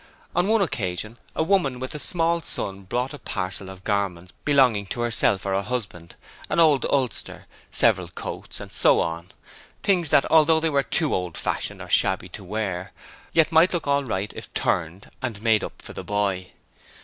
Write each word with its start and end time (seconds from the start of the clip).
On 0.35 0.47
one 0.47 0.63
occasion 0.63 1.19
a 1.35 1.43
woman 1.43 1.77
with 1.79 1.93
a 1.93 1.99
small 1.99 2.41
son 2.41 2.81
brought 2.81 3.13
a 3.13 3.19
parcel 3.19 3.69
of 3.69 3.83
garments 3.83 4.33
belonging 4.43 4.87
to 4.87 5.01
herself 5.01 5.45
or 5.45 5.53
her 5.53 5.61
husband, 5.61 6.15
an 6.49 6.59
old 6.59 6.87
ulster, 6.89 7.45
several 7.69 8.07
coats, 8.07 8.59
and 8.59 8.73
so 8.73 8.99
on 8.99 9.31
things 9.83 10.09
that 10.09 10.25
although 10.31 10.59
they 10.59 10.71
were 10.71 10.81
too 10.81 11.13
old 11.13 11.37
fashioned 11.37 11.83
or 11.83 11.87
shabby 11.89 12.29
to 12.29 12.43
wear, 12.43 12.93
yet 13.31 13.51
might 13.51 13.73
look 13.75 13.85
all 13.85 14.03
right 14.03 14.33
if 14.35 14.51
turned 14.55 15.11
and 15.21 15.43
made 15.43 15.63
up 15.63 15.79
for 15.79 15.93
the 15.93 16.03
boy. 16.03 16.49